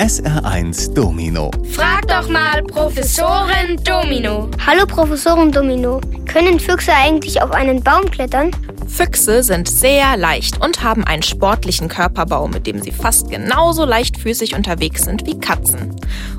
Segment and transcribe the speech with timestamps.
[0.00, 1.52] SR1 Domino.
[1.70, 4.50] Frag doch mal Professorin Domino.
[4.66, 6.00] Hallo Professorin Domino.
[6.26, 8.50] Können Füchse eigentlich auf einen Baum klettern?
[8.88, 14.56] Füchse sind sehr leicht und haben einen sportlichen Körperbau, mit dem sie fast genauso leichtfüßig
[14.56, 15.94] unterwegs sind wie Katzen.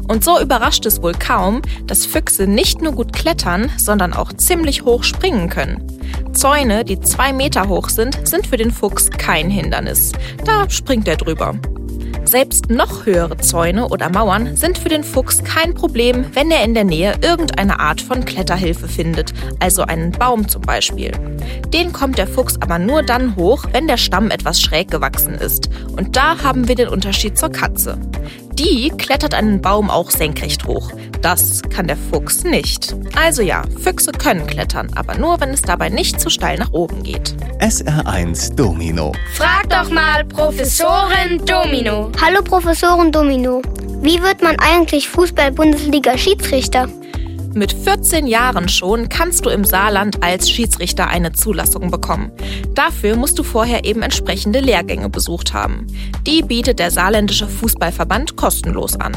[0.09, 4.83] Und so überrascht es wohl kaum, dass Füchse nicht nur gut klettern, sondern auch ziemlich
[4.83, 5.81] hoch springen können.
[6.33, 10.11] Zäune, die zwei Meter hoch sind, sind für den Fuchs kein Hindernis.
[10.43, 11.57] Da springt er drüber.
[12.25, 16.73] Selbst noch höhere Zäune oder Mauern sind für den Fuchs kein Problem, wenn er in
[16.73, 21.11] der Nähe irgendeine Art von Kletterhilfe findet, also einen Baum zum Beispiel.
[21.71, 25.69] Den kommt der Fuchs aber nur dann hoch, wenn der Stamm etwas schräg gewachsen ist.
[25.95, 27.99] Und da haben wir den Unterschied zur Katze.
[28.53, 30.91] Die klettert einen Baum auch senkrecht hoch.
[31.21, 32.95] Das kann der Fuchs nicht.
[33.15, 37.03] Also ja, Füchse können klettern, aber nur, wenn es dabei nicht zu steil nach oben
[37.03, 37.35] geht.
[37.59, 39.13] SR1 Domino.
[39.33, 42.11] Frag doch mal Professorin Domino.
[42.21, 43.61] Hallo Professorin Domino.
[44.01, 46.89] Wie wird man eigentlich Fußball-Bundesliga-Schiedsrichter?
[47.57, 52.33] Mit 14 Jahren schon kannst du im Saarland als Schiedsrichter eine Zulassung bekommen.
[52.73, 55.87] Dafür musst du vorher eben entsprechende Lehrgänge besucht haben.
[56.27, 59.13] Die bietet der Saarländische Fußballverband kostenlos an.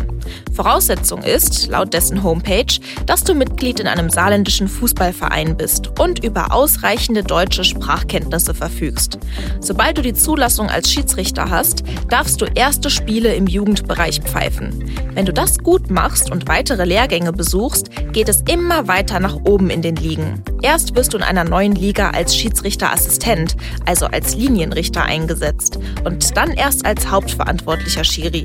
[0.52, 6.52] Voraussetzung ist, laut dessen Homepage, dass du Mitglied in einem saarländischen Fußballverein bist und über
[6.52, 9.18] ausreichende deutsche Sprachkenntnisse verfügst.
[9.60, 14.84] Sobald du die Zulassung als Schiedsrichter hast, darfst du erste Spiele im Jugendbereich pfeifen.
[15.14, 19.70] Wenn du das gut machst und weitere Lehrgänge besuchst, geht es immer weiter nach oben
[19.70, 20.42] in den Ligen.
[20.62, 26.52] Erst wirst du in einer neuen Liga als Schiedsrichterassistent, also als Linienrichter eingesetzt und dann
[26.52, 28.44] erst als hauptverantwortlicher Schiri.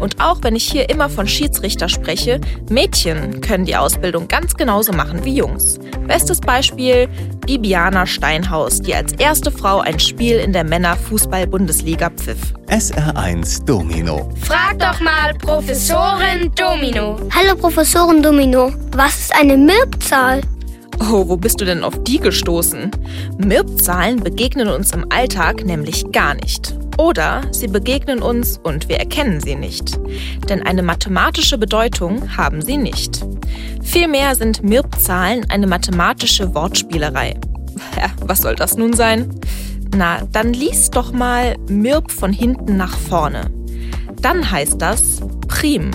[0.00, 4.92] Und auch wenn ich hier immer von Schiedsrichter spreche, Mädchen können die Ausbildung ganz genauso
[4.92, 5.78] machen wie Jungs.
[6.06, 7.08] Bestes Beispiel
[7.46, 12.54] Bibiana Steinhaus, die als erste Frau ein Spiel in der Männer-Fußball-Bundesliga pfiff.
[12.68, 14.28] SR1 Domino.
[14.42, 17.18] Frag doch mal Professorin Domino.
[17.30, 18.72] Hallo Professorin Domino.
[18.92, 20.40] Was ist eine Milbzahl?
[21.00, 22.90] Oh, wo bist du denn auf die gestoßen?
[23.38, 26.74] Mirbzahlen begegnen uns im Alltag nämlich gar nicht.
[26.96, 29.98] Oder sie begegnen uns und wir erkennen sie nicht.
[30.48, 33.24] Denn eine mathematische Bedeutung haben sie nicht.
[33.82, 37.34] Vielmehr sind Mirbzahlen eine mathematische Wortspielerei.
[37.96, 39.28] Ja, was soll das nun sein?
[39.96, 43.50] Na, dann lies doch mal Mirb von hinten nach vorne.
[44.20, 45.90] Dann heißt das Prim.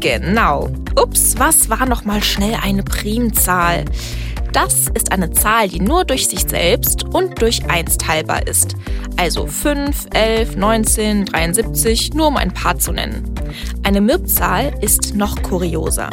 [0.00, 0.70] Genau.
[0.96, 3.84] Ups, was war noch mal schnell eine Primzahl?
[4.52, 8.74] Das ist eine Zahl, die nur durch sich selbst und durch 1 teilbar ist.
[9.16, 13.34] Also 5, 11, 19, 73, nur um ein paar zu nennen.
[13.82, 16.10] Eine Mirbzahl ist noch kurioser.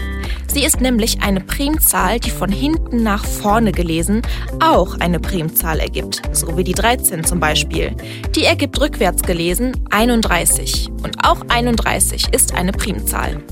[0.48, 4.22] Sie ist nämlich eine Primzahl, die von hinten nach vorne gelesen
[4.62, 7.96] auch eine Primzahl ergibt, so wie die 13 zum Beispiel.
[8.36, 13.44] Die ergibt rückwärts gelesen 31 und auch 31 ist eine Primzahl.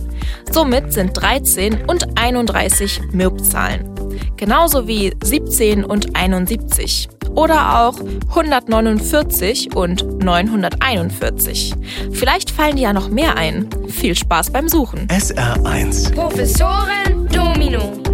[0.51, 3.92] Somit sind 13 und 31 Mirbzahlen
[4.37, 11.73] genauso wie 17 und 71 oder auch 149 und 941.
[12.11, 13.67] Vielleicht fallen dir ja noch mehr ein.
[13.87, 15.07] Viel Spaß beim Suchen.
[15.07, 18.12] SR1 Professorin Domino.